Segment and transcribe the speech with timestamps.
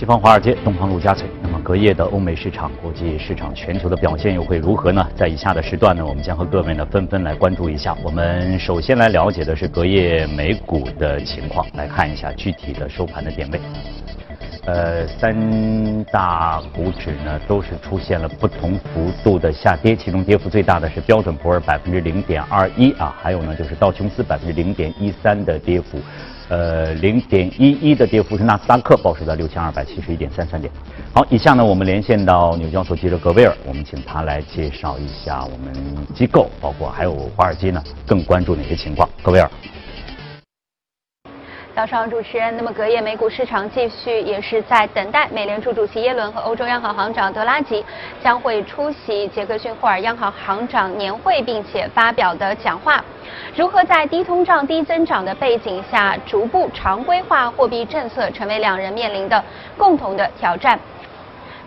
[0.00, 1.28] 西方华尔街，东方陆家嘴。
[1.42, 5.06] 那么隔夜的欧美市场、国际市场、全球的表现又会如何呢？
[5.14, 7.94] 在以下的时段呢，我们将和各位呢纷纷来关注一下。
[8.02, 13.60] 我们首先来了解的是隔夜美股的情况，来看一下具体的收盘的点位。
[14.64, 25.98] 呃，三大股指呢都是出现了不同幅度的下跌，其中跌幅最大的是标准普尔百分之零点二一啊，还有呢就是道琼斯百分之零点一三的跌幅，
[26.50, 30.70] 呃，零点一一的跌幅是纳斯达克报收在六千二百七十一点三三点。
[31.14, 35.72] 好，以下呢我们连线到纽交所记者格威尔，我们请他来介绍一下我们
[36.12, 39.08] 机构，包括还有华尔街呢更关注哪些情况。
[39.22, 39.48] 格威尔。
[41.80, 42.54] 早上，主持人。
[42.58, 47.82] 那么隔夜美股市场继续也是在等待美联储主席耶伦和欧洲央行行长德拉吉
[48.22, 53.02] 将会出席杰克逊霍尔央行行长年会，并且发表的讲话。
[53.56, 59.42] 如何在低通胀、低增长的背景下，逐步常规化货币政策，成为两人面临的
[59.78, 60.78] 共同的挑战。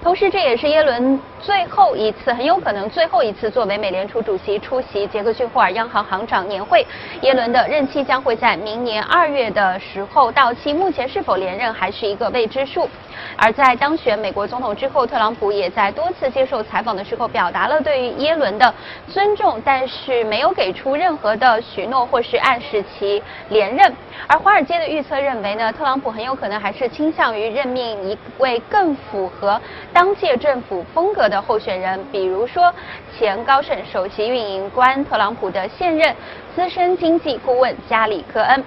[0.03, 6.87] 同时，这也是耶伦最后一次，很有可能最后一次作为美联储主席出席杰克逊霍尔央行行长年会。
[7.21, 12.87] 耶伦的任期将会在明年二月的时候到期，目前是否连任还是一个未知数。
[13.35, 18.73] 而在当选美国总统之后，特朗普也在多次接受采访的时候表达了对于耶伦的
[19.09, 23.93] 尊重，但是没有给出任何的许诺或是暗示其连任。
[24.27, 29.59] 而华尔街的预测认为呢，特朗普很有可能还是倾向于任命一位更符合。
[29.91, 32.71] 当届政府风格的的候选人，比如说
[33.17, 36.15] 前高盛首席运营官特朗普的现任
[36.55, 38.63] 资深经济顾问加里科恩。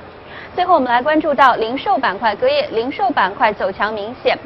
[0.57, 4.37] 最后，我们来关注到零售板块，隔夜零售板块走强明显。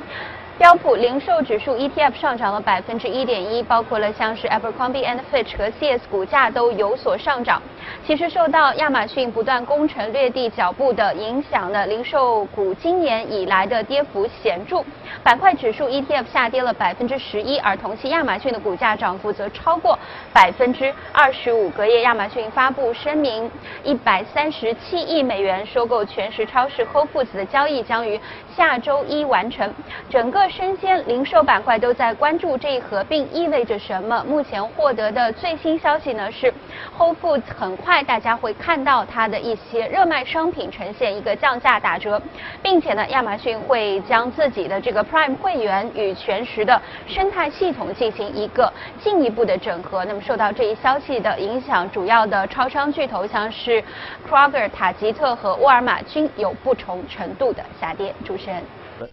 [0.60, 7.62] 标普零售指数 ETF 上涨了百分之一点一，包括了像是 Abercrombie and Fitch 和 CS 股价都有所上涨。
[8.06, 14.84] 其实受到亚马逊不断攻城略地脚步的影响呢，零售股今年以来的跌幅显著。
[15.22, 19.98] 板块指数 ETF 下跌了百分之十一，而同期亚马逊的股价涨幅则超过
[20.30, 21.70] 百分之二十五。
[21.70, 23.50] 隔夜亚马逊发布声明，
[23.82, 28.20] 一百三十七亿美元收购全食超市 Whole Foods 的交易将于
[28.54, 29.72] 下周一完成。
[30.10, 34.24] 整个生鲜零售板块都在关注这一合并意味着什么。
[34.28, 36.52] 目前获得的最新消息呢是
[36.98, 42.20] ，Whole Foods 很快大家会看到它的一些热卖商品呈现一个降价打折，
[42.62, 50.04] 并且呢，亚马逊会将自己的这个 Prime 会员与全食的生态系统进行一个进一步的整合。
[50.04, 53.82] 那么受到这一消息的影响，主要的超商巨头像是
[54.28, 58.12] Kroger、塔吉特和沃尔玛均有不同程度的下跌。
[58.24, 58.60] 主持人。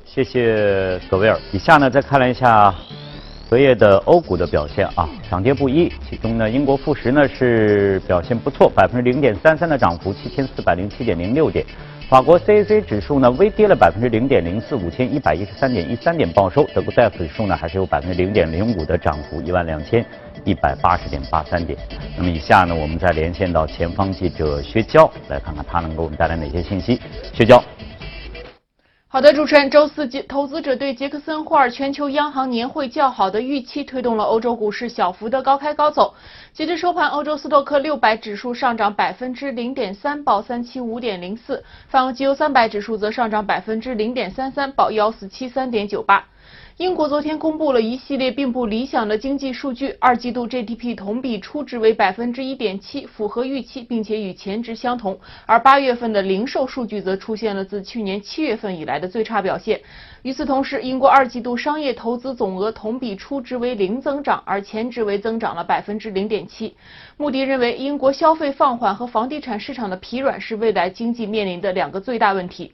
[0.05, 1.37] 谢谢格威尔。
[1.51, 2.73] 以下呢，再看了一下
[3.49, 5.91] 隔夜的欧股的表现啊，涨跌不一。
[6.09, 11.65] 其中呢，英国富时呢是表现不错，百分之零点三三的涨幅，七千四百零七点零六点。
[12.09, 16.63] 法国 CAC 指数呢微跌了百分之零点零四，五千一百一十三点一三点报收。
[16.73, 20.05] 德国 DAX 指数呢还是有百分之零点零五的涨幅，一万两千
[20.45, 21.77] 一百八十点八三点。
[22.17, 26.99] 那么以下呢，我们再连线到前方记者薛娇，来看看他能给我们带来哪些信息。
[27.33, 27.61] 薛娇。
[29.17, 36.13] 好的，主持人，周四，投资者对杰克森霍尔全球央行年会较好的预期，推动了欧洲股市小幅的高开高走。
[36.53, 41.55] 截至收盘，欧洲斯托克六百指数上涨百分之零点三，报三七五点零四；
[41.87, 46.23] 泛欧绩油三百指数则上涨百分之零点三三，报幺四七三点九八。
[46.77, 55.19] 英国昨天公布了一系列并不理想的经济数据，二季度 GDP 同比初值为百分之一点七，符合预期，并且与前值相同。
[55.47, 59.81] 而八月份的零售数据则出现了自去年七月份以来的最差表现。
[60.21, 66.75] 与此同时，英国二季度商业投资总额同比初值为零增长，而前值为增长了百分之零点七。
[67.17, 72.71] 穆迪认为，英国消费放缓和房地产市场的疲软是未来经济面临的两个最大问题。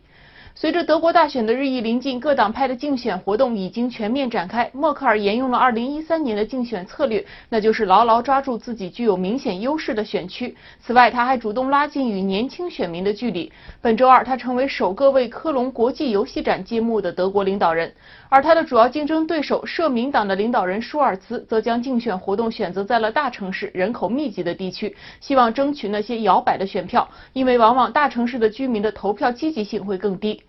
[0.55, 4.69] 随着德国大选的日益临近，各党派的竞选活动已经全面展开。
[4.71, 10.55] 默克尔沿用了2013年的竞选策略，那就是牢牢抓住自己具有明显优势的选区。
[10.79, 13.51] 此外，他还主动拉近与年轻选民的距离。
[13.81, 17.91] 本周二，他成为首个为科隆国际游戏展揭幕的德国领导人。
[18.29, 30.41] 而他的主要竞争对手社民党的领导人舒尔茨，则将竞选活动选择在了大城市、人口密集的地区，希望争取那些摇摆的选票，因为往往大城市的居民的投票积极性会更低。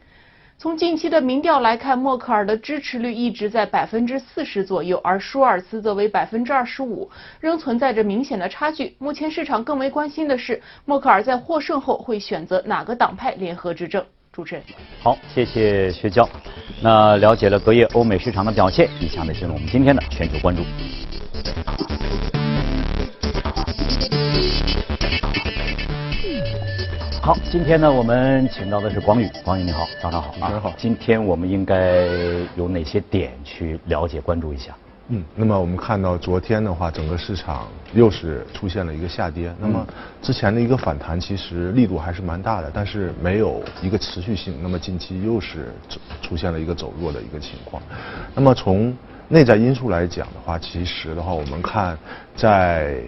[0.56, 8.94] 从近期的民调来看，默克尔的支持率一直在百分之四十左右，而舒尔茨则为百分之二十五，仍存在着明显的差距。
[8.98, 14.02] 目前市场更为关心的是，默克尔在获胜后会选择哪个党派联合执政？
[14.32, 14.64] 主持人，
[15.02, 16.26] 好，谢谢薛娇。
[16.80, 20.62] 那了解了隔夜欧美市场的表现，以下呢进入我们今天的全球关注。
[27.24, 30.74] 好，今天呢，我们请到的是广宇，广宇你好，早上好，早上好。
[30.76, 32.06] 今天我们应该
[32.54, 34.76] 有哪些点去了解、关注一下？
[35.08, 39.50] 嗯，那么我们看到昨天的话，整个市场又是出现了一个下跌。
[39.58, 39.86] 那么
[40.20, 44.58] 之前的一个反弹其实力度还是蛮大的，但是没有一个持续性。
[44.62, 45.72] 那么近期又是
[46.20, 47.82] 出现了一个走弱的一个情况。
[48.34, 48.94] 那么从
[49.28, 51.96] 内在因素来讲的话，其实的话，我们看
[52.36, 52.98] 在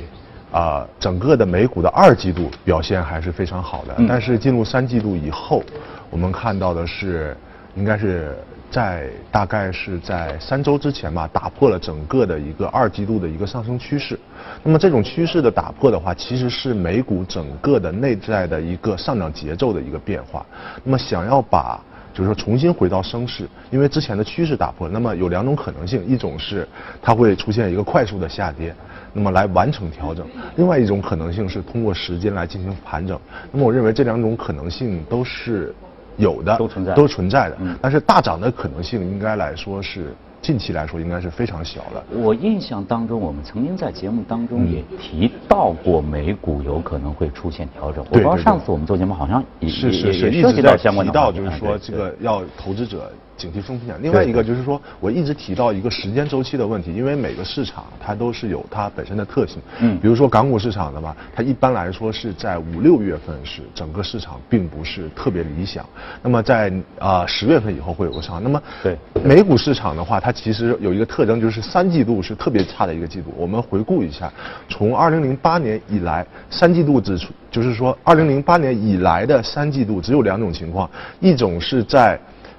[0.53, 5.63] 啊整个的美股的二季度表现还是非常好的，但是进入三季度以后，
[6.11, 7.37] 我们看到的是
[7.75, 8.37] 应该是。
[8.69, 14.19] 在大概是在三周之前吧，打破了整个的一个二季度的一个上升趋势。
[14.65, 20.45] 那么这种趋势的打破的话，其实是美股整个的内在的一个上涨节奏的一个变化。
[20.83, 21.81] 那么想要把
[22.13, 26.67] 就是说重新回到升势，因为之前的趋势打破，那么有两种可能性：一种是
[27.01, 28.75] 它会出现一个快速的下跌，
[29.17, 30.25] 那么来完成调整；
[30.57, 33.19] 另外一种可能性是通过时间来进行盘整。
[33.51, 35.75] 那么我认为这两种可能性都是。
[36.19, 40.15] 有的都存在，都存在的，但是大涨的可能性应该来说是。
[40.43, 42.05] 近期来说应该是非常小的。
[42.19, 48.05] 我印象当中，我们曾经在节目当中也提到过美股有可能会出现调整。
[48.11, 53.95] 我不知道上次我们做节目好像也是是是涉及到相关的提到就是说这个要投资者警惕风险。
[54.01, 59.61] 另外一个就是说，我一直提到一个时间周期的问题，因为每个市场它都是有它本身的特性。
[59.81, 59.99] 嗯。
[60.01, 65.85] 比如说港股市场的吧，它一般来说是在五六月份是整个市场并不是特别理想。
[66.23, 68.43] 那么在啊十月份以后会有个上。
[68.43, 73.33] 那么对美股市场的话，它其实有一个特征，就是三季度是特别差的一个季度。
[73.37, 74.33] 我们回顾一下，
[74.69, 80.89] 从二零零八年以来，三季度只出，就是说二零零八年以来的三季度只有两种情况：
[81.21, 82.19] 一种是在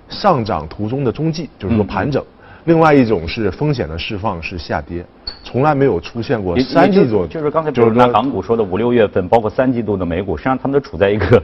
[0.10, 2.22] 上涨途中的中继，就是说盘整；
[2.66, 5.06] 另外一种是风险的释放是下跌，
[5.44, 7.26] 从来没有出现过三季度。
[7.28, 11.42] 就是刚才就是拿港股说的五六月份，包括三季度的美股，实际上他们都处在一个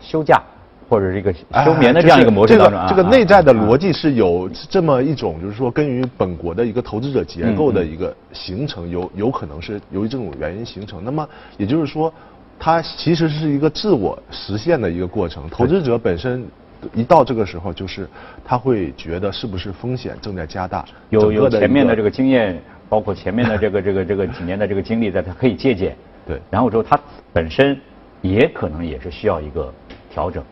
[0.00, 0.42] 休假。
[0.88, 1.32] 或者是一个
[1.64, 11.00] 休眠的这样一个模式当中啊，这个内在的逻辑是有这么一种，就是说，根于本国的一个投资者结构的一个形成，有有可能是由于这种原因形成。
[11.04, 11.24] 那么
[11.56, 12.12] 也就是说，
[12.58, 15.48] 它其实是一个自我实现的一个过程。
[15.48, 16.44] 投资者本身
[16.94, 18.08] 一到这个时候，就是
[18.44, 20.84] 他会觉得是不是风险正在加大。
[21.08, 25.96] 有有前面的这个经验，包括前面的这个这个这个几年的这个经历，在他可以借鉴。
[26.26, 26.40] 对。
[26.50, 26.98] 然后之后，他
[27.32, 27.78] 本身
[28.20, 29.72] 也可能也是需要一个
[30.10, 30.42] 调整。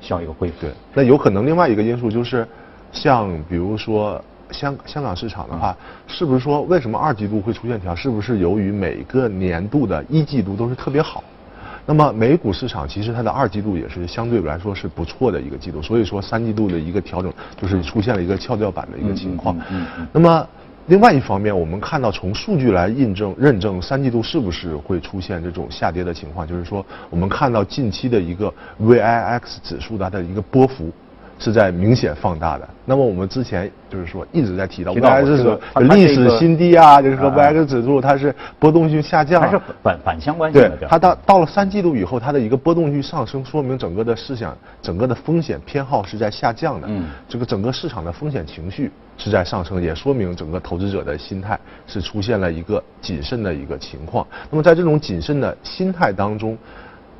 [0.00, 0.54] 需要一个恢复。
[0.60, 2.46] 对，那有可能另外一个因素就是，
[2.92, 5.74] 像比如说香香港市场的话，
[6.06, 7.94] 是不是说为什么二季度会出现调？
[7.94, 11.24] 是不是由于每个年度的一季度都是特别好？
[11.86, 19.56] 那么美股市场其实它的二季度也是相对来说是不错的一个季度，所以说三季度的一个调整就是出现了一个翘掉板的一个情况。
[19.70, 20.06] 嗯嗯。
[20.12, 20.46] 那么。
[20.86, 30.92] 另外一方面，我们看到从数据来印证认证三季度是不是会出现这种下跌的情况，就是说我们看到近期的一个 VIX 指数它的一个波幅。
[31.38, 32.68] 是在明显放大的。
[32.86, 40.76] 那么我们之前就是说一直在提到，VIX 指数历史新低啊，就是说 VIX 指数它是波动性下降，还是反反相关性的。
[40.76, 46.86] 对，它到到了三季度以后，它的一个波动性上升，说明整个的市场整个的风险偏好是在下降的。
[46.90, 54.26] 嗯，这个整个市场的风险情绪是在上升，也说明整个投资者的心态是出现了一个谨慎的一个情况。
[54.50, 56.56] 那么在这种谨慎的心态当中。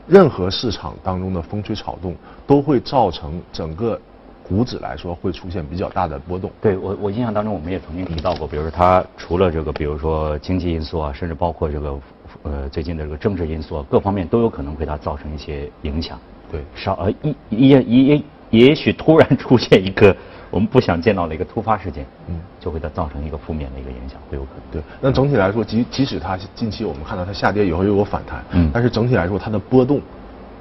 [0.06, 2.14] 任何市场当中的风吹草动
[2.46, 3.98] 都会造成整个
[4.46, 6.50] 股指来说会出现比较大的波动。
[6.60, 11.98] 对我，我印象当中我们也曾经提到过，比如说它除了这个，比如说经济因素啊，甚至包括这个
[12.42, 16.18] 呃最近的这个政治因素，啊，各方面都有可能对它造成一些影响。
[16.50, 20.14] 对，少呃一也也也许突然出现一个。
[20.54, 24.70] 我们不想见到的一个突发事件，嗯，就会它造成一个负面的一个影响，会有可能。
[24.70, 30.00] 对，那整体来说，即即使它近期我们看到它下跌以后又有反弹，嗯，但是整体来说它的波动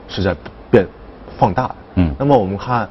[0.07, 0.35] 是在
[0.71, 0.87] 变
[1.37, 2.15] 放大的，嗯。
[2.17, 2.89] 那么我们看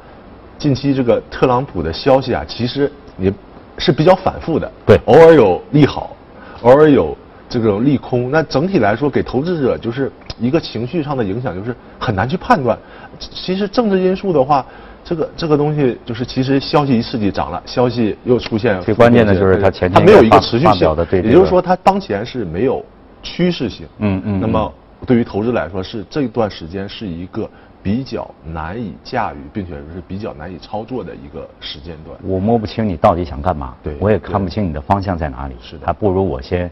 [0.58, 3.34] 近期这个特朗普的消息啊，其实也
[3.78, 6.14] 是比较反复的，对，偶尔有利好，
[6.62, 7.18] 偶尔有
[7.48, 8.30] 这种利空。
[8.30, 12.78] 那整体来说，给投资者就是一个情绪上的影响，就是很难去判断。
[13.18, 14.64] 其实政治因素的话。
[15.04, 18.80] 这个这个东西就是其实消息一刺激涨了，消息又出现。
[18.82, 22.84] 最关键的就是它前它没有一个持续性，也就是说它当前是没有
[23.22, 23.86] 趋势性。
[23.98, 24.40] 嗯嗯。
[24.40, 24.72] 那么
[25.06, 27.50] 对于投资来说，是这段时间是一个
[27.82, 32.16] 比较难以驾驭，并且是比较难以操作的一个时间段。
[32.22, 35.56] 我摸不清你到底想干嘛，对，我也看不清你的方向在哪里。
[35.60, 35.86] 是的。
[35.86, 36.70] 还不如我先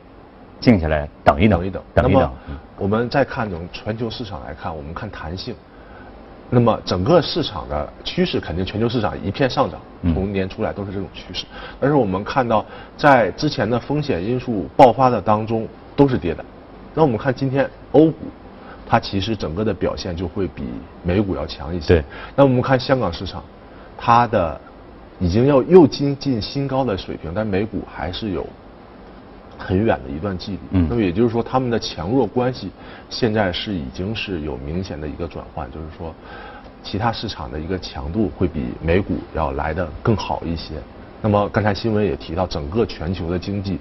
[0.60, 2.30] 静下来等一等，等一等，等一等。
[2.78, 5.52] 我们再看从全球市场来看，我们看弹性。
[6.52, 9.80] 那么整个市场的趋势肯定全球市场一片上涨，
[10.12, 11.46] 从年初来都是这种趋势。
[11.78, 12.66] 但是我们看到，
[12.96, 16.44] 在之前的风险因素爆发的当中都是跌的。
[16.92, 18.26] 那我们看今天欧股，
[18.84, 20.64] 它其实整个的表现就会比
[21.04, 21.86] 美股要强一些。
[21.86, 22.04] 对。
[22.34, 23.44] 那我们看香港市场，
[23.96, 24.60] 它的
[25.20, 28.44] 已经要又接近新高的水平，但美股还是有
[29.60, 30.58] 很远的一段距离。
[30.70, 30.86] 嗯。
[30.88, 32.70] 那么也就是说，他们的强弱关系
[33.10, 36.14] 现在是已经是有明显的一个转换，就是说，
[36.82, 40.74] 其他市场的一个强度会比美股要来的更好一些。
[41.22, 43.78] 那么刚才新闻也提到，整个全球的经济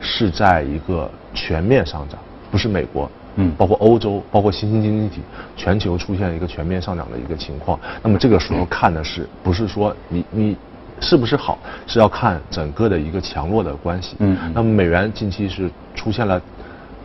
[0.00, 2.18] 是在一个全面上涨，
[2.50, 5.22] 不是美国，嗯包括欧洲，包括新兴经济体，
[5.56, 7.78] 全球出现一个全面上涨的一个情况。
[8.02, 10.56] 那么这个时候看的是不是说你你
[11.00, 14.16] 是不是好，是要看整个的一个强弱的关系。
[14.18, 14.52] 嗯嗯。
[14.54, 16.40] 那么美元近期是出现了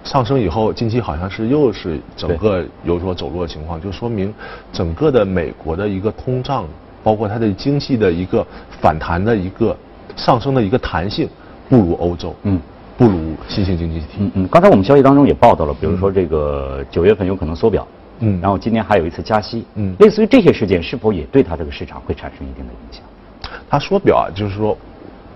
[0.04, 4.34] 上升以后，近期好像是又是整个有所走弱的情况，就说明
[4.72, 6.66] 整个的美国的一个通胀，
[7.04, 8.46] 包括它的经济的一个
[8.82, 9.76] 反弹的一个
[10.16, 11.28] 上升的一个弹性，
[11.70, 12.60] 不如欧洲，嗯，
[12.98, 14.06] 不如新兴经济体。
[14.20, 17.88] 嗯嗯，刚才我们消息当中也报道了，比如说这个九月份有可能缩表，
[18.20, 18.40] 嗯。
[18.42, 19.96] 然后今年还有一次加息，嗯。
[20.00, 23.02] 类似于这些事件，是否也对它这个市场会产生一定的影响？
[23.70, 24.78] 它缩表啊，就是说，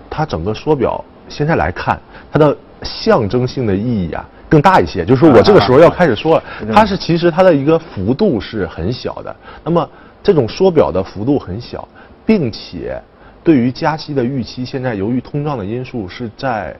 [0.08, 1.98] 它整个缩表现在来看，
[2.32, 5.04] 它的象征性的意义啊更大一些。
[5.04, 9.34] 就是说我这个时候要开始说了，它是其实它的一个幅度是很小的。
[9.64, 9.88] 那么
[10.22, 11.86] 这种缩表的幅度很小，
[12.26, 13.00] 并且
[13.42, 16.76] 对于加息的预期，现在由于通胀的因素是在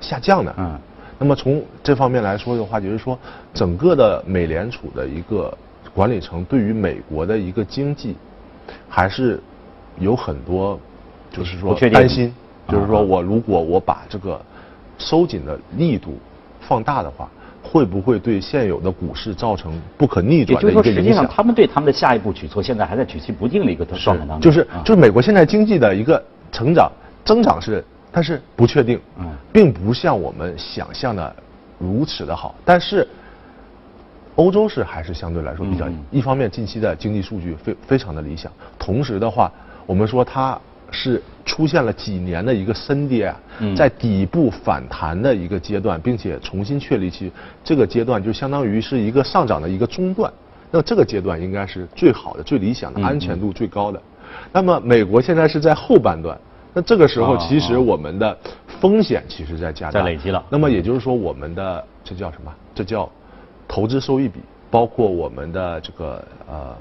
[0.00, 0.54] 下降的。
[0.58, 0.78] 嗯。
[1.16, 3.16] 那么从这方面来说的话，就是说
[3.54, 5.56] 整个的美联储的一个
[5.94, 8.16] 管理层对于美国的一个经济，
[8.88, 9.40] 还是
[9.98, 10.78] 有很多，
[11.30, 12.34] 就是说担心，
[12.68, 14.40] 就是说啊我如果我把这个
[14.98, 16.18] 收紧的力度
[16.60, 17.28] 放大的话，
[17.62, 21.24] 会不会对现有的股市造成不可逆也转就是说，实际的一个影响？
[21.24, 24.40] 上他们对他们的下一步举措，现在还在举棋不定的一个状态当中。
[24.40, 26.22] 就是啊就是美国现在经济的一个
[26.52, 26.90] 成长
[27.24, 31.34] 增长是，但是不确定，嗯并不像我们想象的
[31.78, 33.06] 如此的好，但是。
[34.36, 39.48] 欧洲是还是相对来说比较，嗯一方面近期的经济数据非非常的理想，同时的话，
[39.86, 40.58] 我们说它
[40.90, 43.34] 是出现了几年的一个深跌
[43.76, 47.30] 在底部反弹的一个阶段，并且重新确立起
[47.62, 50.32] 这个阶段，就相当于是一个上涨的一个中段。
[50.70, 54.00] 那这个阶段应该是最好的、最理想的、嗯安全度最高的。
[54.52, 56.36] 那么美国现在是在后半段，
[56.72, 58.36] 那这个时候哦其实哦我们的
[58.80, 62.52] 风险其实在加大，在累积了那么也就是说，我们的这叫什么？
[62.74, 63.08] 这叫
[63.68, 66.74] 投资收益比，包括我们的这个呃，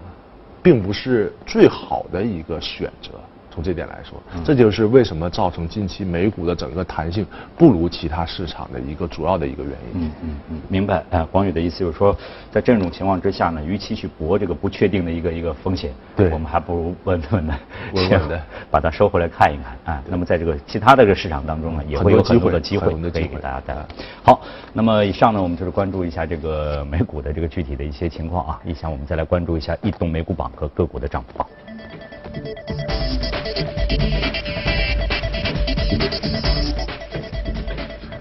[0.64, 3.12] 并不是最好的一个选择。
[3.54, 7.24] 从这点来说，嗯这就是为什么造成近期美股的整个弹性
[7.56, 10.02] 不如其他市场的一个主要的一个原因。
[10.06, 11.04] 嗯嗯嗯，明白。
[11.12, 12.18] 哎，广宇的意思就是说，
[12.52, 17.54] 在这种情况之下呢，与其去搏这个不确定的一个一个风险，对我们还不如稳稳的、
[17.94, 18.42] 稳稳的
[18.72, 20.04] 把它收回来看一看啊。
[20.08, 23.86] 那么在这个其他的这个市场当中呢，也会有很多的机会可以给大家带来。
[24.24, 24.42] 好，
[24.74, 28.60] 那么以上呢，我们就是关注一下这个美股的这个具体的一些情况啊。
[28.66, 31.48] 以下我们再来关注一下异动美股榜和个股的涨幅榜。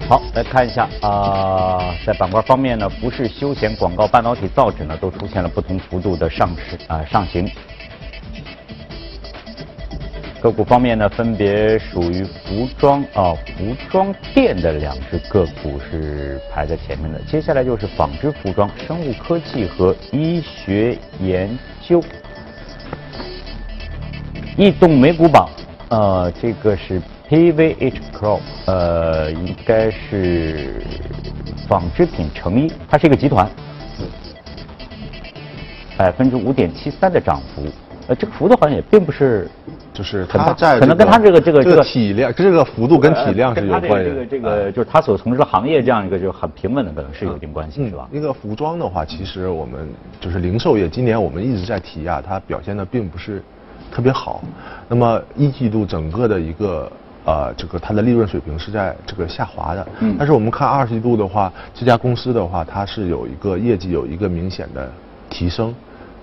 [0.09, 7.50] 好，来看一下啊、在板块方面呢，服饰、休闲、广告、半导体、造纸呢，都出现了不同幅度的上市啊、上行。
[10.42, 22.02] 个股方面呢，分别属于服装啊、服装店的两只个股是排在前面的，接下来就是纺织服装、生物科技和医学研究。
[24.56, 25.49] 异动美股榜，
[25.88, 30.82] 呃，这个是 PVH Pro，呃，应该是
[31.66, 33.49] 纺织品成衣，它是一个集团，
[35.97, 37.62] 百分之五点七三的涨幅，
[38.09, 39.49] 呃，这个幅度好像也并不是
[39.94, 44.14] 就是它在可能跟它这个这个这这个体量，这个幅度跟体量是有关系的。
[44.14, 48.06] 这个这个这个就是他所从事的行业这样一个就很平稳的，可能是有一定关系，是吧？
[48.11, 49.88] 那个服装的话，其实我们
[50.21, 53.42] 就是零售业，今年我们一直在提啊，它表现的并不是
[53.93, 54.43] 特别好。
[54.89, 56.91] 那么一季度整个的一个
[57.25, 59.87] 呃，这个它的利润水平是在这个下滑的。
[60.01, 64.91] 嗯但是我们看二季度的话，这家公司的话，它是有一个业绩有一个明显的
[65.31, 65.73] 提升。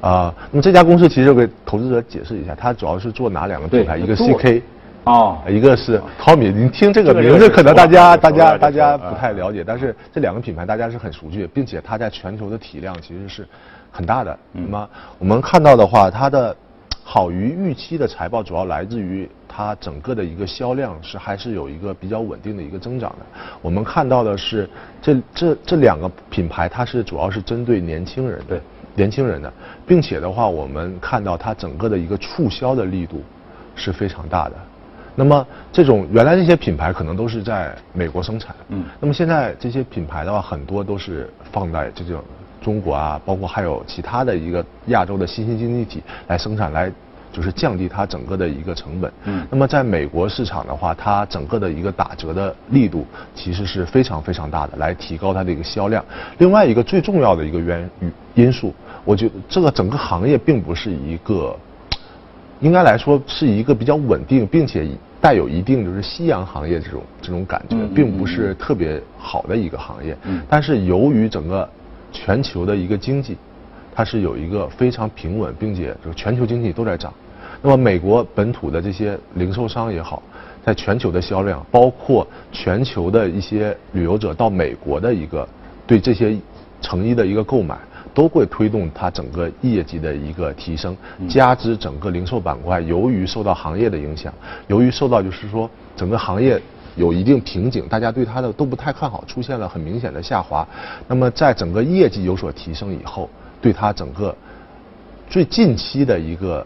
[0.02, 3.98] 啊、那么这家公司其实我给投资者解释一下，它主要是做哪两个品牌？
[3.98, 4.62] 一个 CK，
[5.04, 13.46] 哦，一个是 Tommy，您听这个名字，可能大家这个大家大家不太了解，但是这两个品牌大家是很熟悉的，并且它在全球的体量其实是
[13.92, 14.32] 很大的。
[14.54, 16.56] 嗯那么我们看到的话，它的
[17.12, 23.26] 好于预期的财报主要来自于它整个的一个销量是还是有一个比较稳定的一个增长的。
[23.64, 24.70] 我们看到的是
[25.02, 28.62] 这这这两个品牌，它是主要是针对年轻人的对
[28.94, 29.52] 年轻人的，
[29.88, 33.24] 并且的话，我们看到它整个的一个促销的力度
[33.76, 34.56] 是非常大的。
[35.16, 42.24] 那么这种原来这些品牌可能都是在美国生产，嗯那么现在这些品牌的话，很多都是放在这种
[42.62, 46.92] 中国啊，包括还有其他的一个亚洲的新兴经济体来生产来。
[47.32, 49.14] 就是降低它整个的一个成本。
[49.26, 49.46] 嗯。
[49.52, 56.04] 那么在美国市场的话，它整个的一个打折的力度其实是非常非常大的，来提高它的一个销量。
[56.40, 57.88] 另外一个最重要的一个原
[58.34, 58.74] 因素，
[59.06, 61.56] 我觉得这个整个行业并不是一个，
[62.62, 64.88] 应该来说是一个比较稳定，并且
[65.22, 70.18] 带有一定就是夕阳行业这种这种感觉，并不是特别好的一个行业。
[70.24, 70.42] 嗯。
[70.50, 71.70] 但是由于整个
[72.12, 73.38] 全球的一个经济。
[73.94, 77.14] 它是有一个非常平稳，并且就全球经济都在涨。
[77.62, 80.24] 那么美国本土的这些零售商也好，
[80.64, 85.46] 在全球的销量，包括全球的一些旅游者到美国的一个
[85.86, 86.38] 对这些
[86.80, 87.78] 成衣的一个购买，
[88.14, 90.96] 都会推动它整个业绩的一个提升。
[91.28, 94.34] 加之整个零售板块由于受到行业的影响，
[94.68, 96.62] 由于受到就是说整个行业
[97.00, 100.68] 有一定瓶颈，大家对它的都不太看好，出现了很明显的下滑。
[101.08, 103.28] 那么在整个业绩有所提升以后。
[103.62, 104.34] 对它整个
[105.30, 106.66] 最近期的一个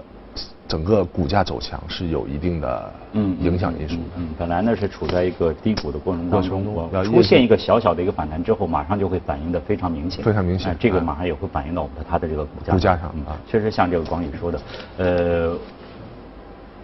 [0.68, 4.02] 整个股价走强是有一定的嗯影响因素的。
[4.18, 6.64] 嗯，本来呢是处在一个低谷的过程当中，
[7.04, 10.24] 出现一个小小的一个反弹之后，马上就会反映的非常明显。
[10.24, 13.10] 非常明显，这个马上也会反映到我们的它的这个股价股价上。
[13.26, 14.62] 啊，确实像这个广宇说的，
[14.98, 15.58] 呃，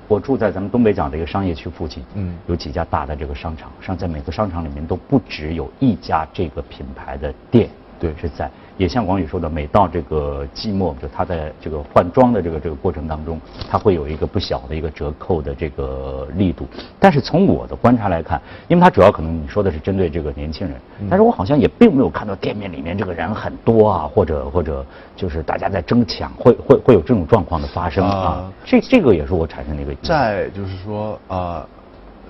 [0.09, 8.49] 我住在咱们东北角的一个商业区附近，嗯，有几家大的这个商场，上在每个商场里面都不只有一家这个品牌的店，对，是在。
[8.79, 13.37] 也像广宇说的，每到这个季末，就他在这个换装的这个这个过程当中，
[13.69, 16.65] 他会有一个不小的一个折扣的这个力度。
[16.97, 28.49] 但是从我的观察来看，因为他主要可能你说的是针对这个年轻人，但是我好像也并没有看到店面里面这个人很多啊，或者或者就是大家在争抢，会会会有这种状况的发生啊。
[28.63, 29.93] 这这个也是我产生的一个。
[29.95, 31.67] 在就是说啊，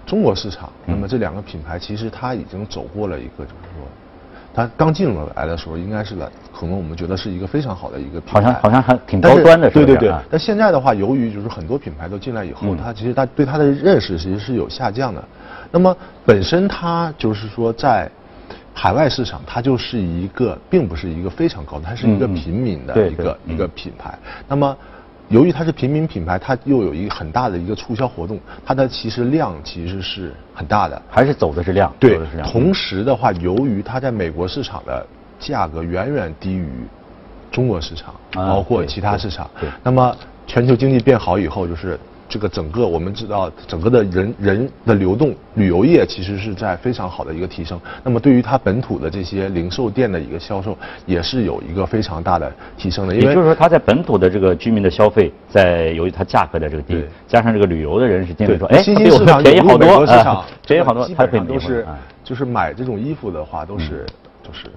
[0.04, 3.86] 中国市场，那么这两个品牌其实它已经走过了一个就是说。
[4.60, 10.14] 它刚进入来的时候，应该是个可能我们觉得是一个非常好的一个品牌，好像好像还挺高端的，对对对。
[10.30, 15.24] 但现在的话，由于就是很多品牌都进来以后，它其实它对它的认识其实是有下降的。
[15.72, 18.10] 那么本身它就是说在
[18.74, 24.18] 海外市场，它就是一个并不是一个非常高的，它是一个平民的一个一个品牌。
[24.48, 24.76] 那么。
[25.30, 35.06] 由于它是平民品牌，它又有一个很大的一个促销活动，它的其实量其实是很大的，还是走的是量，对，同时的话，由于它在美国市场的
[35.40, 36.68] 价格远远低于
[37.52, 40.16] 中国市场，包括其他市场，对，那么
[40.48, 42.00] 全球经济变好以后，就是。
[42.30, 47.80] 这个整个我们知道，整个的人人的流动，旅游业其实是在非常好的一个提升。
[48.04, 53.16] 那么对于它本土的这些零售店的一个销售，也是有一个非常大的提升的。
[53.16, 61.86] 也就是说，它在本土的这个居民的消费，在由于它价格的这个低，加上这个旅游的人是进来说，哎，新兴市场便宜好多，市场 便宜好多，基本上都是
[62.24, 64.06] 就是买这种衣服的话，都是
[64.44, 64.68] 就是。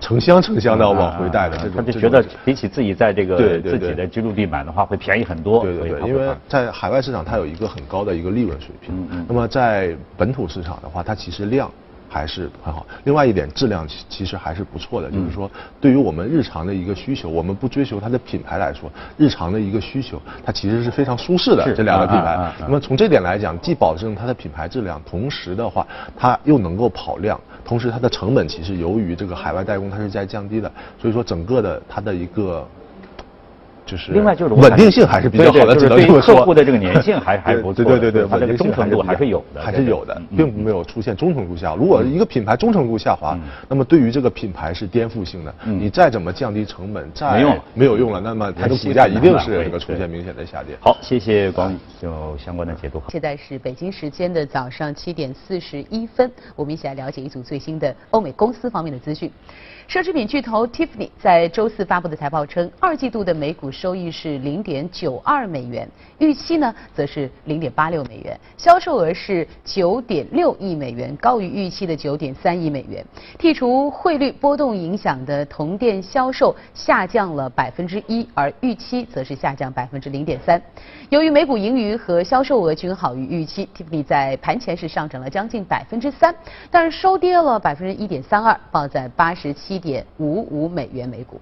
[0.00, 5.62] 成箱成箱的往回带的，他就觉得比起自己在这个自己的居住地买的话，会便宜很多。
[5.62, 8.94] 对对对，因为在海外市场它有一个很高的一个利润水平。
[8.94, 9.26] 嗯嗯。
[9.28, 11.70] 那么在本土市场的话，它其实量
[12.08, 12.86] 还是很好。
[13.04, 15.10] 另外一点，质量其其实还是不错的。
[15.10, 15.48] 就是说，
[15.80, 21.72] 对于我们日常的一个需求，我们不追求它的品牌来说，日常的一个需求，它其实是非常舒适的。
[21.74, 22.50] 这两个品牌。
[22.60, 25.86] 那么从这点来讲，既保证它的品牌质量，同时的话，
[26.16, 27.38] 它又能够跑量。
[27.64, 32.66] 同时，它的成本其实由于这个海外代工，它是在降低的，所以说整个的它的一个
[33.86, 41.74] 就是另外就是稳定性还是比较好的，就是对客户的这个粘性 还还不错，对对对，它这个忠诚度还是有的，还是有的，并没有出现忠诚度下。
[41.74, 43.38] 如果一个品牌忠诚度下滑，
[43.68, 45.54] 那么对于这个品牌是颠覆性的。
[45.64, 50.76] 你再怎么降低成本，再没用没有用了，那么它的股价一定是这个出现明显的下跌。
[50.80, 53.02] 好，谢谢广宇有相关的解读。
[53.08, 59.30] 现在是北京时间的早上七点四十一分，我们一起来了解一组最新的欧美公司方面的资讯。
[59.90, 73.04] 奢侈品巨头 Tiffany 在周四发布的财报称，二季度的每股收益是零点九二美元，预期呢则是零点八六美元，销售额是九点六亿美元，高于预期的九点三亿美元。
[73.36, 80.62] 剔除汇率波动影响的同店销售下降了百分之一，而预期则是下降百分之零点三。
[81.08, 86.32] 由于每股盈余和销售额均好于预期，Tiffany 在盘前是上涨了将近百分之三，
[86.70, 89.79] 但是收跌了百分之一点三二，报在八十七。
[89.80, 91.40] 点五五美元每股，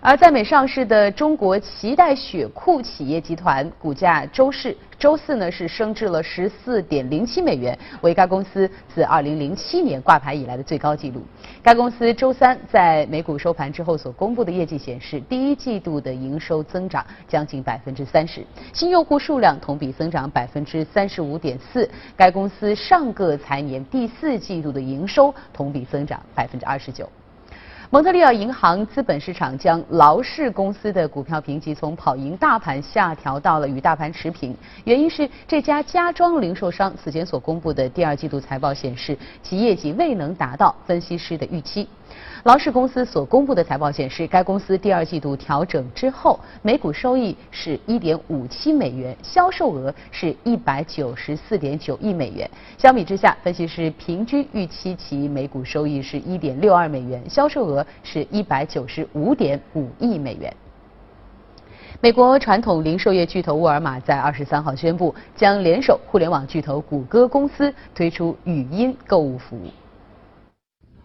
[0.00, 11.22] 而在美上市的中国脐带血库企业集团股价周四周四呢是升至了十四点零七美元，为该公司自二零零七年挂牌以来的最高纪录。
[11.62, 21.88] 该公司周三在美股收盘之后所公布的业绩显示，第一季度的营收增长将近百分之三十，新用户数量同比增长百分之三十五点四。
[22.16, 27.08] 该公司上个财年第四季度的营收同比增长百分之二十九。
[27.92, 41.88] 蒙特利尔银行资本市场将劳氏公司的股票评级从跑赢大盘下调到了与大盘持平，原因是这家家装零售商此前所公布的第二季度财报显示其业绩未能达到分析师的预期。
[42.44, 52.50] 劳氏公司所公布的财报显示，该公司第二季度调整之后，每股收益是1.57美元，销售额是194.9亿美元。
[52.78, 59.58] 相比之下，分析师平均预期其每股收益是1.62美元，销售额是195.5
[59.98, 60.54] 亿美元。
[62.02, 69.64] 美国传统零售业巨头沃尔玛在二十三号宣布，将联手互联网巨头谷歌公司推出语音购物服务。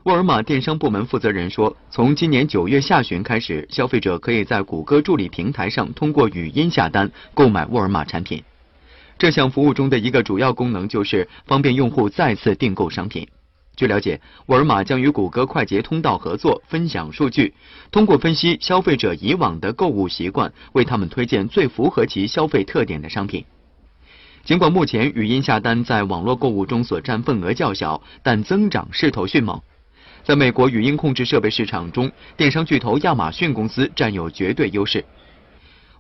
[0.06, 8.44] 沃尔玛电商部门负责人说，从今年九月下旬开始，消费者可以在谷歌助理平台上通过语音下单购买沃尔玛产品。
[9.18, 13.28] 这项服务中的一个主要功能就是方便用户再次订购商品。
[13.76, 17.56] 据了解，沃尔玛将与谷歌快捷通道合作，分享数据，
[17.90, 23.44] 通过分析消费者以往的购物习惯，为他们推荐最符合其消费特点的商品。
[24.44, 29.60] 尽管目前语音下单在网络购物中所占份额较小，但增长势头迅猛。
[30.26, 35.06] 在美国语音控制设备市场中，电商巨头亚马逊公司占有绝对优势。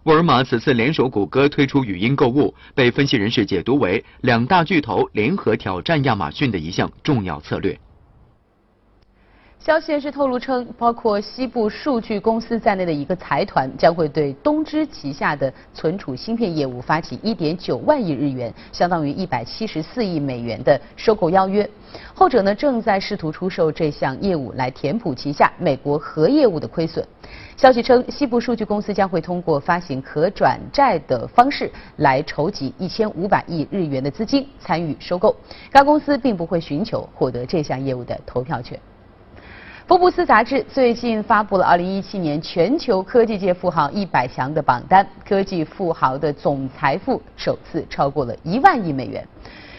[0.05, 7.79] 沃尔玛此次联手谷歌推出语音购物，被分析人士解读为两大巨头联合挑战亚马逊的一项重要策略。
[9.65, 21.67] 消息人士透露称，包括西部数据公司在内的一个财团将会对东芝旗下的存储芯片业务发起1.9万亿日元（相当于174亿美元）的收购邀约。
[22.13, 27.03] 后者呢，正在试图出售这项业务来填补旗下美国核业务的亏损。
[27.57, 35.35] 消息称，西部数据公司将会通过发行可转债的方式来筹集1500亿日元的资金参与收购。
[35.71, 38.79] 该公司并不会寻求获得这项业务的投票权。
[39.87, 49.23] 福布斯杂志最近发布了2017年全球科技界富豪一百强的榜单，科技富豪的总财富首次超过了一万亿美元。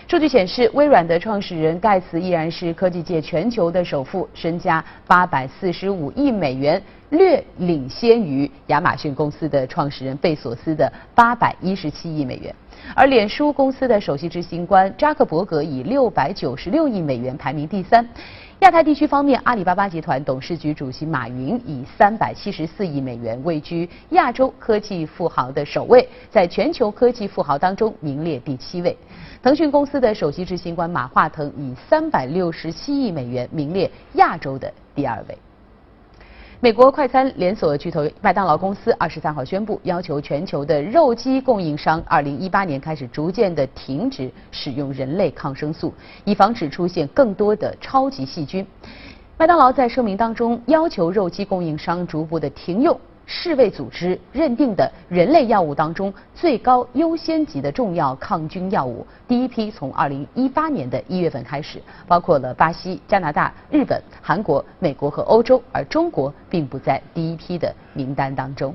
[0.06, 12.54] 数据显示，微软的创始人盖茨依然是科技界全球的首富，身家845亿美元，略领先于亚马逊公司的创始人贝索斯的817亿美元。
[12.94, 18.08] 而脸书公司的首席执行官扎克伯格以696亿美元排名第三。
[18.60, 28.96] 亚太地区方面，阿里巴巴集团董事局主席马云以三百七十四亿美元位居亚洲科技富豪的首位，在全球科技富豪当中名列第七位。
[29.42, 35.36] 腾讯公司的首席执行官马化腾以三百六十七亿美元名列亚洲的第二位。
[36.66, 48.66] 美国快餐连锁巨头麦当劳公司二十三号宣布，要求全球的肉鸡供应商二零一八年开始逐渐的停止使用人类抗生素，以防止出现更多的超级细菌。
[49.38, 52.98] 麦当劳在声明当中要求肉鸡供应商逐步的停用。
[53.26, 68.72] 世卫组织认定的人类药物当中最高优先级的重要抗菌药物，第一批从二零一八年的一月份开始，包括了巴西、加拿大、日本、韩国、美国和欧洲，而中国并不在第一批的名单当中。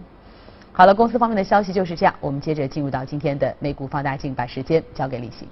[0.73, 2.13] 好了，公司方面的消息就是这样。
[2.19, 5.47] 我们接着进入到今天的美股放大镜，把时间交给李欣。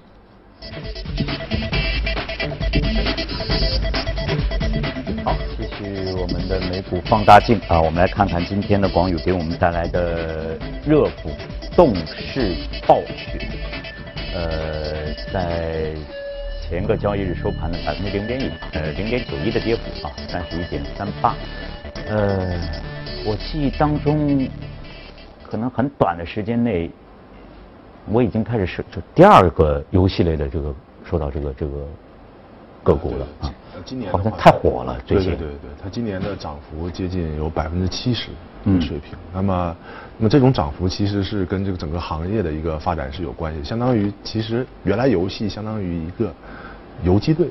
[6.15, 11.31] 我们的美股放大镜啊，我们来看看今天的广宇给我们带来的热股
[11.75, 12.55] 动势
[12.87, 13.47] 暴雪。
[14.33, 15.93] 呃，在
[16.61, 21.35] 前个交易日收盘的百分之零点一，呃零点九一的跌幅啊，三十一点三八。
[22.07, 22.59] 呃，
[23.25, 24.47] 我记忆当中，
[25.43, 26.91] 可能很短的时间内，
[28.11, 30.73] 我已经开始是就第二个游戏类的这个
[31.09, 31.87] 受到这个这个
[32.83, 33.53] 个股了啊。
[33.85, 38.29] 今年好像太火了，对对对对，它今年的涨幅接近有百分之七十
[38.65, 39.17] 的水平。
[39.33, 39.75] 那么，
[40.17, 43.63] 那么这种涨幅其实是跟这个整个行业的一个发展是有关系。
[43.63, 46.33] 相当于其实原来游戏相当于一个
[47.03, 47.47] 游击队，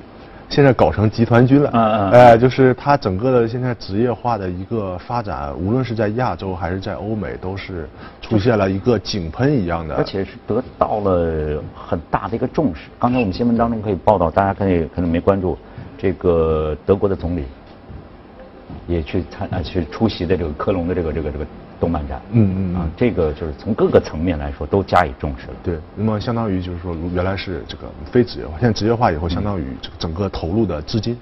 [0.48, 1.70] 现在搞成集团军了。
[1.72, 2.10] 嗯嗯。
[2.10, 7.88] 哎，就是它整个的现在职业化的一个发展，无论是在亚洲还是在欧美，都是
[8.20, 9.94] 出现了一个井喷一样的。
[9.96, 12.82] 而且是得到了很大的一个重视。
[12.98, 15.56] 刚才我们新闻当中可以报道，大家可以可能没关注。
[15.98, 17.44] 这个德国的总理
[18.86, 21.44] 也去参啊去出席的这个科隆的这个这个这个
[21.80, 25.54] 动漫展，嗯嗯啊，这个就是从各个层面来说都加以重视了。
[25.62, 29.64] 对，那么相当于就是说，原来是这个非职业化，现在职业化以后，相当于
[29.98, 31.16] 整个投入的资金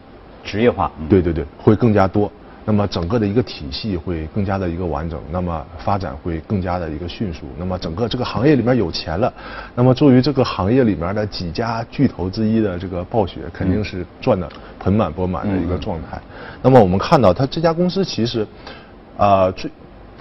[0.45, 2.31] 职业化，对对对，会更加多。
[2.67, 7.47] 那么整个的一个体系会更加的一个完整，那么发展会更加的一个迅速。
[7.57, 9.33] 那么整个这个行业里面有钱了，
[9.75, 14.47] 那么作为这个行业里面的几家巨头之一的这个暴雪，肯定是赚的
[14.81, 16.21] 盆满钵满的一个状态。
[16.61, 18.47] 那么我们看到，它这家公司其实，
[19.17, 19.71] 呃，最。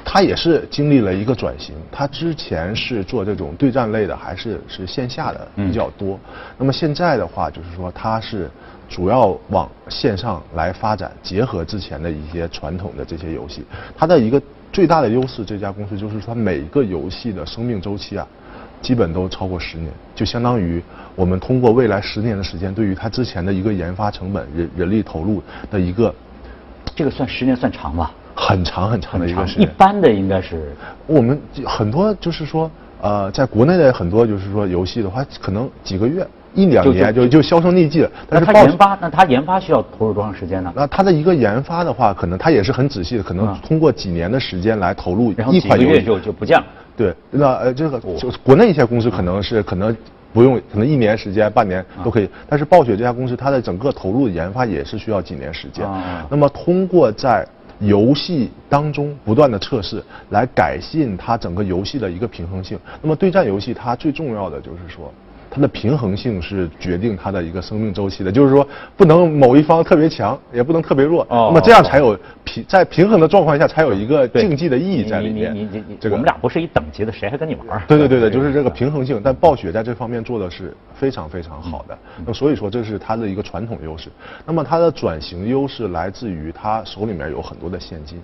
[0.08, 6.20] 它也是经历了一个转型，它之前是做这种对战类的，还是是线下的比较多。
[6.60, 8.48] 那么现在的话，就是说它是
[8.88, 13.64] 主要往线上来发展，结合之前的一些传统的这些游戏。
[13.98, 18.28] 它的一个最大的优势，这家公司就是它每一个游戏的生命周期啊，
[18.82, 20.82] 基本都超过十年，就相当于
[21.16, 26.14] 我们通过未来十年的时间，对于它之前的一个研发成本、人人力投入的一个，
[26.96, 28.12] 这个算十年算长吧？
[28.38, 30.76] 很长很长的一个时间，一般的应该是
[31.08, 32.70] 我们很多就是说，
[33.02, 38.10] 呃，在国内的很多就是说游戏的话，可能几个月、一两年就就销声匿迹了。
[38.28, 40.74] 但是它研发，那它研发需要投入多长时间呢？
[40.76, 46.66] 那它的一个研发的话，可能它也是很仔细的，可能通过几年的时间来投入一款游戏就就不见了。
[46.98, 49.96] 对，那呃这个就国内一些公司可能是可能
[50.32, 52.30] 不用，可能一年时间、半年都可以。
[52.48, 55.86] 但是暴雪这家公司，它的整个投入研发也是需要几年时间。
[56.30, 57.46] 那么通过在
[57.80, 62.80] 游戏当中不断的测试，来改进它整个游戏的一个平衡性。
[63.02, 65.14] 那么对战游戏它最重要的就是说，
[65.56, 68.30] 它的平衡性是决定它的一个生命周期的。
[68.30, 71.26] 就是说，不能某一方特别强，也不能特别弱。
[71.30, 75.56] 那么这样才有平在平衡的状况下才有一个竞技的意义在里面。
[75.56, 77.82] 你你你这个我们俩不是一等级的，谁还跟你玩？
[77.88, 79.22] 对对对对，就是这个平衡性。
[79.24, 81.98] 但暴雪在这方面做的是非常非常好的。
[82.26, 84.10] 那所以说这是它的一个传统优势。
[84.46, 88.22] 那么它的转型优势来自于它手里面有很多的现金。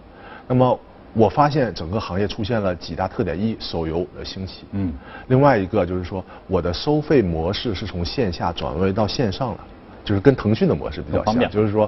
[0.48, 0.78] 那么
[1.14, 4.94] 我发现整个行业出现了几大特点：一，手游的兴起；嗯，
[5.28, 9.58] 另外一个就是说我的收费模式是从线下转为到线上了，
[10.06, 11.86] 就是跟腾讯的模式比较像，就是说，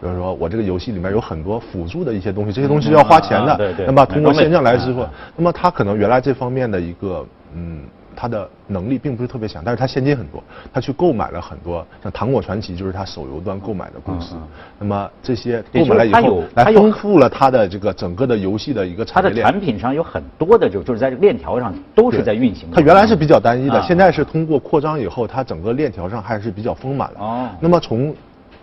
[0.00, 3.86] 比如说我这个游戏里面有很多辅助的一些东西，这些东西要花钱的，对对。
[3.86, 7.80] 那么通过线上来支付，那么它可能原来这方面的一个嗯。
[8.16, 14.34] 他的能力并不是特别强，但是他现金很多，他去购买了很多，像糖果传奇就是他手游端购买的公司。
[14.78, 19.46] 那么这些购买了以后，来丰富了他的这个整个的游戏的一个产业链。
[19.46, 22.68] 产品上有很多的，就就是在这链条上都是在运行。
[22.72, 27.20] 它原来是比较单一的，现在是通过扩张以后，它整个链条上还是比较丰满的。
[27.20, 27.48] 哦。
[27.60, 28.14] 那么从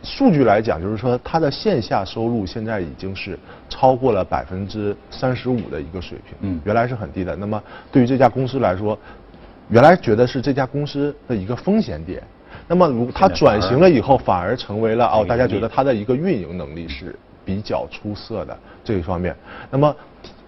[0.01, 3.39] 数据来讲，就是说它的线下收入现在已经是
[3.69, 6.35] 超过了百分之三十五的一个水平。
[6.41, 6.59] 嗯。
[6.65, 7.35] 原来是很低的。
[7.35, 7.61] 那么
[7.91, 8.97] 对于这家公司来说，
[9.69, 12.21] 原来觉得是这家公司的一个风险点，
[12.67, 19.35] 那么如它转型了以后，反而成为了哦，大家觉得它的一个运营能力是比较出色的这一方面，
[19.69, 19.95] 那么。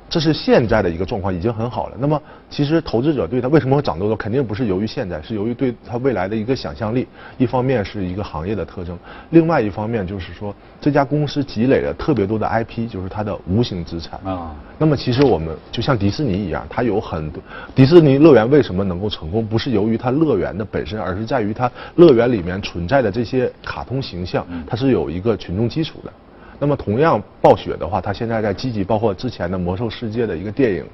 [0.07, 1.97] 这是现在的一个状况，已经很好了。
[1.99, 7.07] 那么，其实投资者对它为什么会涨得多，肯定不是由于现在，是由于对它未来的一个想象力。
[7.37, 8.97] 一方面是一个行业的特征，
[9.31, 14.55] 另外一方面就是说，这家公司积累了特别多的 IP，就是它的无形资产啊。
[14.77, 17.41] 那么，其实我们就像迪士尼一样，它有很多
[17.73, 26.13] 迪士尼乐园为什么能够成功，不是由于它乐园的本身，而是在于它乐园里面存在的这些卡通形象，它是有一个群众基础的。
[26.59, 30.85] 那么同样，暴雪的话，它现在在积极，包括之前的《魔兽世界》的一个电影，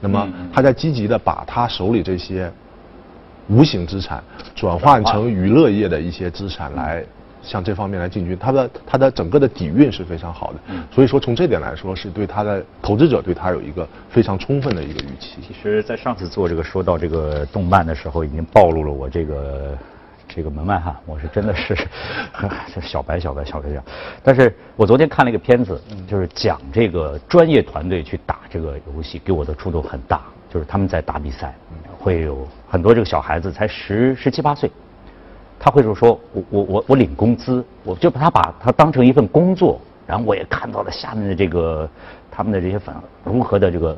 [0.00, 2.50] 那么它在积极的把它手里这些
[3.48, 4.22] 无形资产
[4.54, 7.04] 转换成娱乐业的一些资产来
[7.42, 10.60] 向这方面来进军，它的它的整个的底蕴是非常好的。
[10.90, 15.38] 所以说从这点来说，是对它的投资者对它有一个非常充分的一个预期。
[15.46, 19.76] 其实，在上次做这个说到这个动漫的时候，已经暴露了我这个。
[20.34, 21.76] 这个门外汉，我是真的是
[22.80, 23.84] 小白小白小白这样。
[24.22, 30.22] 但是我昨天看了一个片子，就是讲这个专业团队去打这个游戏，给我的触动很大。
[30.50, 31.54] 就是他们在打比赛，
[31.98, 34.70] 会有很多这个小孩子才十十七八岁，
[35.58, 39.80] 他会就说我我我我领工资，我就把他把他当成一份工作。
[40.06, 41.88] 然后我也看到了下面的这个
[42.30, 43.96] 他们的这些粉如何的这个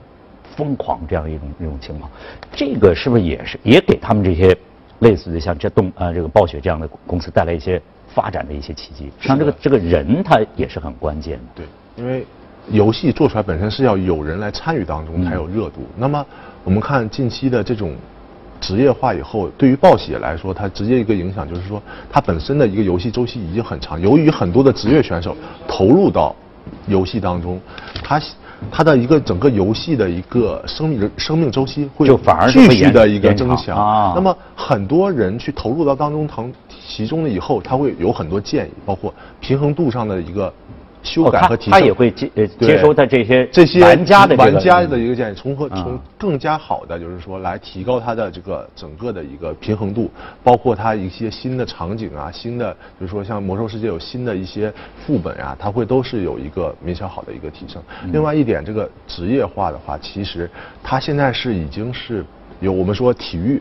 [0.57, 2.11] 疯狂这样一种一种情况。
[2.53, 4.57] 这个是不是也是也给他们这些？
[5.01, 11.45] 类似的像这动呃这个暴雪这样的公司带来一些发展的一些契机，实际上这个这个人他也是很关键的。
[11.57, 12.27] 对，因为
[12.71, 15.87] 游戏做出来本身是要有人来参与当中才有热度。
[15.97, 16.25] 那么
[16.63, 17.95] 我们看近期的这种
[18.61, 24.01] 职业化以后，对于暴雪来说，它直接一个影响就是说，它本身的一个游戏周期已经很长。
[24.01, 26.35] 由于很多的职业选手投入到
[26.87, 27.61] 游戏当中，
[28.03, 28.21] 他。
[28.71, 34.13] 它的一个整个游戏的一个生命生命周期会就反而继续的一个增强啊。
[34.15, 36.53] 那么很多人去投入到当中，腾
[36.87, 40.53] 其中了以后，他会有很多建议，包括平衡度上的一个
[41.05, 41.73] 修改和提升。
[41.73, 50.11] 他也会接呃接收他这些这些玩家的玩家的一个建议，从何嗯从更加好的就是说来提高它的这个整个的一个平衡度，
[50.43, 54.73] 包括它一些新的场景啊，新的就是说像魔兽世界有新的一些
[55.07, 57.83] 副本啊，它会都是有一个明显好的一个提升。
[58.03, 60.51] 嗯另外一点，这个职业化的话，其实
[60.83, 62.25] 它现在是已经是
[62.61, 63.61] 有我们说体育，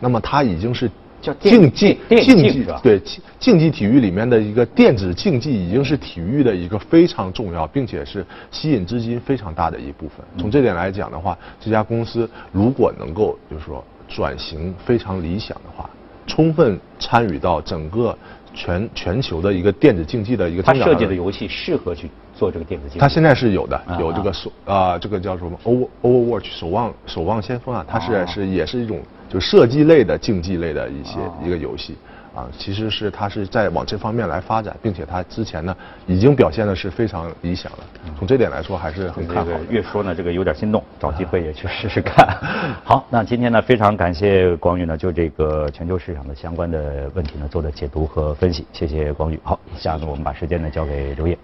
[0.00, 0.90] 那么它已经是
[1.26, 10.24] 叫竞技竞技的对竞竞技体育里面的一个电子竞技，已经是体育的一个非常重要，并且是吸引资金非常大的一部分。
[10.38, 15.90] 从这点来讲的话，这家公司如果能够就是说转型非常理想的话，
[16.28, 18.16] 充分参与到整个
[18.56, 22.98] 全全球的一个电子竞技的一个他设计的游戏适合去做这个电子竞技。
[22.98, 31.92] 它现在是有的啊，有这个守啊、这个叫什么 Over Overwatch 守望守望先锋啊，它是、哦是也是一种就射击类的竞技类的一些、哦一个游戏。
[31.92, 32.15] 啊，
[32.58, 37.78] 其实是它是在往这方面来发展，并且它之前呢已经表现的是非常理想的，
[38.18, 39.60] 从这点来说还是很看好的。
[39.68, 42.26] 越说呢，这个有点心动，找机会也去试试看。
[42.84, 49.38] 好，那今天呢，非常感谢广宇呢，就这个全球市场的相关的问题呢，做的解读和分析，谢谢广宇。
[49.42, 51.36] 好，以下呢，我们把时间呢交给刘烨。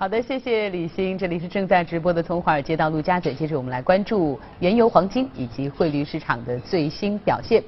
[0.00, 1.18] 好的，谢谢李欣。
[1.18, 7.60] 这里是正在直播的从华尔街到陆家嘴，接着我们来关注原油、黄金以及汇率市场的最新表现。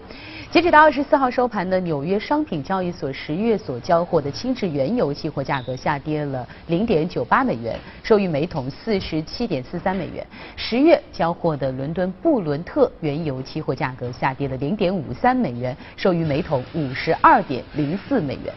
[0.52, 10.26] 截止到二十四号收盘呢，纽约商品交易所十月所交货的轻质原油期货价格下跌了零点九八美元，收于每桶四十七点四三美元。
[10.56, 18.52] 十月交货的伦敦布伦特原油期货价格下跌了零点五三美元，收于每桶五十二点零四美元。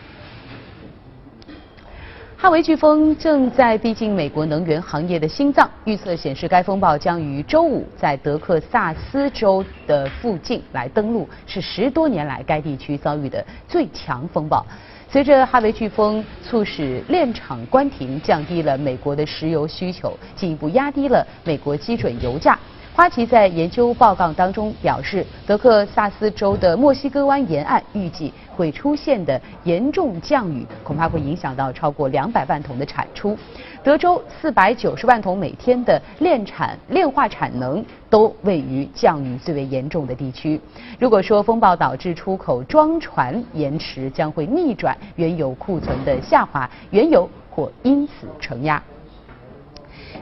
[2.44, 14.66] 哈维飓风正在逼近美国能源行业的心脏，预测显示该风暴将于周五在德克萨斯州的附近来登陆，是十多年来该地区遭遇的最强风暴。
[15.10, 22.60] 随着哈维飓风促使炼厂关停，降低了美国的石油需求，进一步压低了美国基准油价。
[22.96, 33.36] 花旗在研究报告当中表示，德克萨斯州的墨西哥湾沿岸预计会出现的严重降雨，恐怕会影响到超过两百万桶的产出。
[33.84, 40.62] 德州四百九十万桶每天的炼产炼化产能都位于降雨最为严重的地区。
[41.00, 48.82] 如果说风暴导致出口装船延迟，将会逆转原油库存的下滑，原油或因此承压。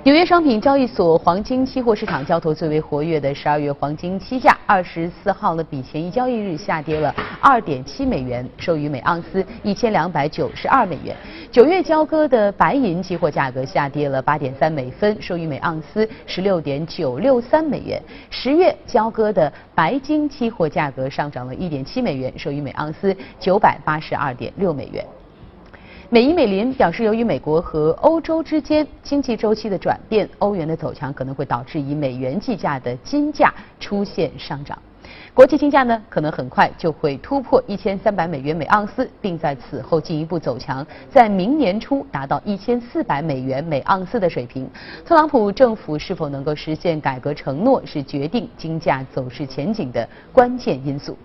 [0.04, 11.16] 纽约商品交易所黄金期货市场交投最为活跃的十二月黄金期价，二十四号呢比前一交易日下跌了二点七美元，收于每盎司一千两百九十二美元。
[11.52, 18.02] 九月交割的白银期货价格下跌了八点三美分，收于每盎司十六点九六三美元。
[18.32, 25.06] 十月交割的白金期货价格上涨了一点七美元，收于每盎司九百八十二点六美元。
[26.14, 34.78] 美银美林表示，由于美国和欧洲之间经济周期的转变，欧元的走强可能会导致以美元计价的金价出现上涨。
[35.34, 44.70] 国际金价呢，可能很快就会突破一千三百美元每盎司，并在此后进一步走强，在明年初达到一千四百美元每盎司的水平。
[45.06, 51.18] 特朗普政府是否能够实现改革承诺，是决定金价走势前景的关键因素。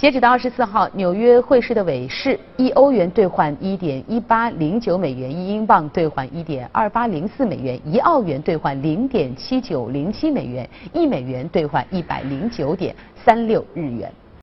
[0.00, 14.10] 截止到二十四号，纽约汇市的尾市，一欧元兑换一点一八零九美元，一英镑兑换一点二八零四美元，一澳元兑换零点七九零七美元，一美元兑换一百零九点三六日元。